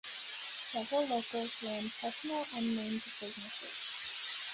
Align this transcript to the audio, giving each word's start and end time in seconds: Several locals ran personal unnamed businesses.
Several 0.03 1.01
locals 1.01 1.61
ran 1.61 1.83
personal 2.01 2.43
unnamed 2.57 3.03
businesses. 3.19 4.47